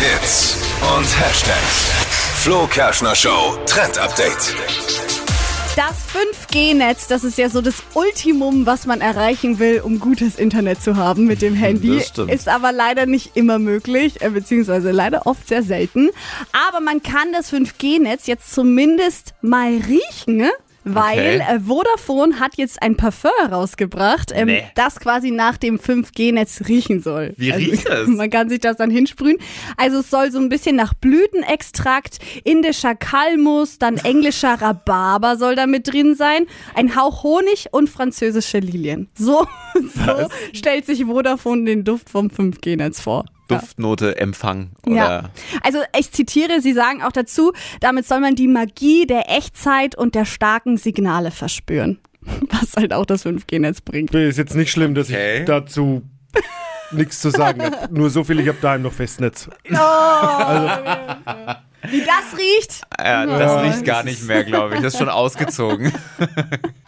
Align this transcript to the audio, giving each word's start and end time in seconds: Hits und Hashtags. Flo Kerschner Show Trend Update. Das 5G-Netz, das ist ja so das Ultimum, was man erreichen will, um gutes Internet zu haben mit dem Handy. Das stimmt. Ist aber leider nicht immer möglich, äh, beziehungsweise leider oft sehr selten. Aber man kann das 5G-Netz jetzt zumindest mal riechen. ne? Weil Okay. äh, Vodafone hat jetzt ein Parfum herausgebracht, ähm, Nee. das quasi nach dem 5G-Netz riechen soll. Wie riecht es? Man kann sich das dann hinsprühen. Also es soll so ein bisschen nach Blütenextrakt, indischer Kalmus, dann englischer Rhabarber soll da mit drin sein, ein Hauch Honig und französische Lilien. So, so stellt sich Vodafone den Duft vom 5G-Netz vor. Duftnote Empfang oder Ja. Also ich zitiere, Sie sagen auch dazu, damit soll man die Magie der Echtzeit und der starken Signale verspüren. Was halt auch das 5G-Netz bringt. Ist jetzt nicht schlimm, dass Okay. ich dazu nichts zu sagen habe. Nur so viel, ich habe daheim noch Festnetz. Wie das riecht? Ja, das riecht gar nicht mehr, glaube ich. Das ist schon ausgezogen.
Hits 0.00 0.56
und 0.96 1.04
Hashtags. 1.20 1.90
Flo 2.36 2.68
Kerschner 2.68 3.16
Show 3.16 3.58
Trend 3.66 3.98
Update. 3.98 4.54
Das 5.74 5.96
5G-Netz, 6.14 7.08
das 7.08 7.24
ist 7.24 7.36
ja 7.36 7.48
so 7.48 7.60
das 7.60 7.82
Ultimum, 7.94 8.64
was 8.64 8.86
man 8.86 9.00
erreichen 9.00 9.58
will, 9.58 9.80
um 9.80 9.98
gutes 9.98 10.36
Internet 10.36 10.80
zu 10.82 10.96
haben 10.96 11.26
mit 11.26 11.42
dem 11.42 11.54
Handy. 11.54 11.96
Das 11.96 12.08
stimmt. 12.08 12.32
Ist 12.32 12.48
aber 12.48 12.70
leider 12.70 13.06
nicht 13.06 13.36
immer 13.36 13.58
möglich, 13.58 14.20
äh, 14.22 14.30
beziehungsweise 14.30 14.92
leider 14.92 15.26
oft 15.26 15.48
sehr 15.48 15.64
selten. 15.64 16.10
Aber 16.68 16.78
man 16.80 17.02
kann 17.02 17.32
das 17.32 17.52
5G-Netz 17.52 18.28
jetzt 18.28 18.54
zumindest 18.54 19.34
mal 19.40 19.68
riechen. 19.88 20.36
ne? 20.36 20.52
Weil 20.84 21.40
Okay. 21.42 21.56
äh, 21.56 21.60
Vodafone 21.60 22.40
hat 22.40 22.56
jetzt 22.56 22.80
ein 22.82 22.96
Parfum 22.96 23.30
herausgebracht, 23.40 24.32
ähm, 24.34 24.46
Nee. 24.46 24.64
das 24.74 24.98
quasi 25.00 25.30
nach 25.30 25.56
dem 25.58 25.78
5G-Netz 25.78 26.62
riechen 26.68 27.02
soll. 27.02 27.34
Wie 27.36 27.50
riecht 27.50 27.86
es? 27.88 28.08
Man 28.08 28.30
kann 28.30 28.48
sich 28.48 28.60
das 28.60 28.76
dann 28.76 28.90
hinsprühen. 28.90 29.36
Also 29.76 29.98
es 29.98 30.08
soll 30.10 30.30
so 30.30 30.38
ein 30.38 30.48
bisschen 30.48 30.76
nach 30.76 30.94
Blütenextrakt, 30.94 32.18
indischer 32.44 32.94
Kalmus, 32.94 33.78
dann 33.78 33.96
englischer 34.04 34.54
Rhabarber 34.60 35.36
soll 35.36 35.56
da 35.56 35.66
mit 35.66 35.92
drin 35.92 36.14
sein, 36.14 36.46
ein 36.74 36.96
Hauch 36.96 37.22
Honig 37.22 37.66
und 37.72 37.90
französische 37.90 38.58
Lilien. 38.60 39.08
So, 39.16 39.46
so 39.74 40.28
stellt 40.52 40.86
sich 40.86 41.04
Vodafone 41.04 41.64
den 41.64 41.84
Duft 41.84 42.08
vom 42.10 42.28
5G-Netz 42.28 43.00
vor. 43.00 43.24
Duftnote 43.48 44.16
Empfang 44.18 44.70
oder 44.86 44.94
Ja. 44.96 45.30
Also 45.62 45.78
ich 45.98 46.12
zitiere, 46.12 46.60
Sie 46.60 46.72
sagen 46.72 47.02
auch 47.02 47.12
dazu, 47.12 47.52
damit 47.80 48.06
soll 48.06 48.20
man 48.20 48.34
die 48.34 48.48
Magie 48.48 49.06
der 49.06 49.30
Echtzeit 49.30 49.94
und 49.96 50.14
der 50.14 50.24
starken 50.24 50.76
Signale 50.76 51.30
verspüren. 51.30 51.98
Was 52.50 52.74
halt 52.76 52.92
auch 52.92 53.06
das 53.06 53.24
5G-Netz 53.24 53.80
bringt. 53.80 54.14
Ist 54.14 54.36
jetzt 54.38 54.54
nicht 54.54 54.70
schlimm, 54.70 54.94
dass 54.94 55.08
Okay. 55.08 55.40
ich 55.40 55.44
dazu 55.46 56.02
nichts 56.90 57.20
zu 57.20 57.30
sagen 57.30 57.62
habe. 57.62 57.88
Nur 57.94 58.10
so 58.10 58.24
viel, 58.24 58.38
ich 58.40 58.48
habe 58.48 58.58
daheim 58.60 58.82
noch 58.82 58.92
Festnetz. 58.92 59.48
Wie 59.64 59.74
das 62.00 62.36
riecht? 62.38 62.82
Ja, 62.98 63.24
das 63.26 63.62
riecht 63.62 63.84
gar 63.84 64.02
nicht 64.02 64.24
mehr, 64.26 64.44
glaube 64.44 64.74
ich. 64.74 64.80
Das 64.82 64.94
ist 64.94 64.98
schon 64.98 65.08
ausgezogen. 65.08 65.92